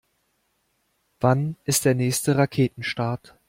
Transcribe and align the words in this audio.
Wann 1.19 1.57
ist 1.63 1.85
der 1.85 1.93
nächste 1.93 2.35
Raketenstart? 2.35 3.35